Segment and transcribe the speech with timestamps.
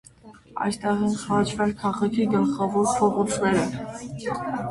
[0.67, 3.69] Այստեղ են խաչվել քաղաքի գլխավոր փողոցները։